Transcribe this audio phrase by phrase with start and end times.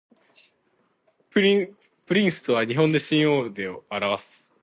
[1.29, 4.51] プリンスとは日本では親王を表す